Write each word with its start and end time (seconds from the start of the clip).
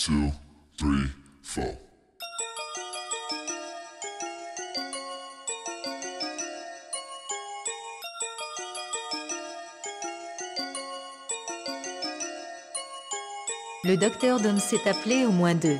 two, 0.00 0.32
three, 0.78 1.10
four. 1.42 1.76
Le 13.84 13.96
docteur 13.96 14.40
donne 14.40 14.58
s'est 14.58 14.88
appelé 14.88 15.26
au 15.26 15.32
moins 15.32 15.54
deux. 15.54 15.78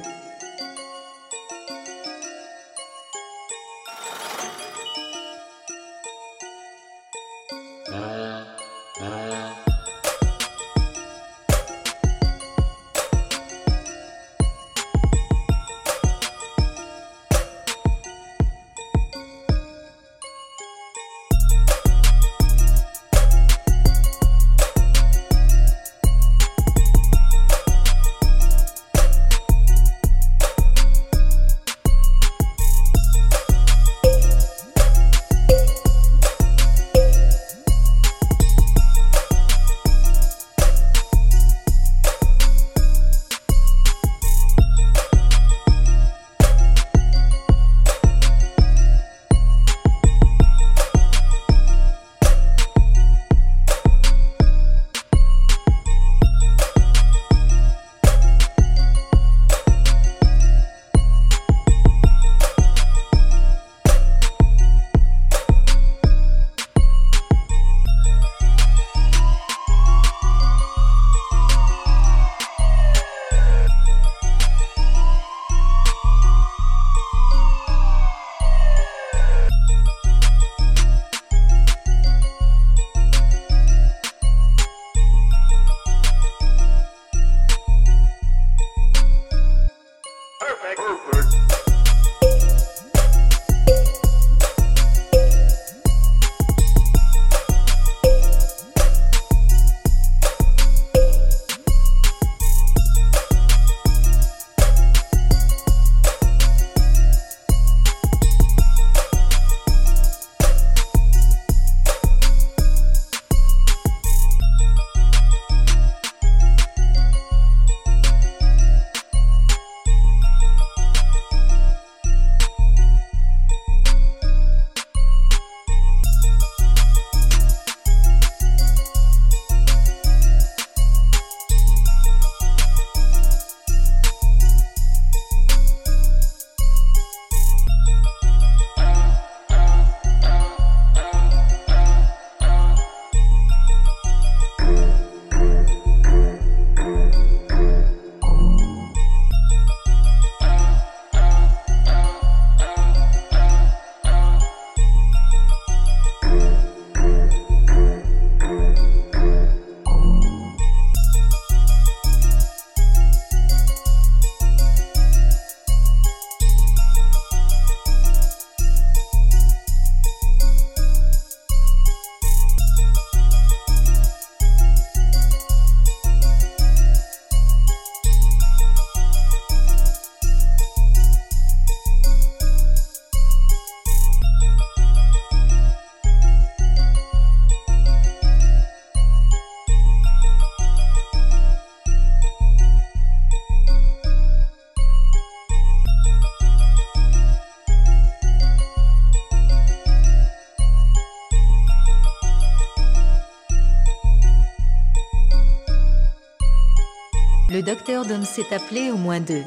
Le 207.53 207.63
docteur 207.63 208.07
donne 208.07 208.25
s'est 208.25 208.55
appelé 208.55 208.93
au 208.93 208.97
moins 208.97 209.19
deux. 209.19 209.43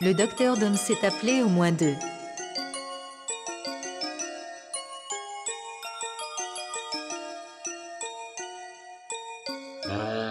Le 0.00 0.14
docteur 0.14 0.56
donne 0.56 0.76
s'est 0.76 1.04
appelé 1.04 1.42
au 1.42 1.48
moins 1.48 1.72
deux. 1.72 1.96
Uh... 9.88 10.27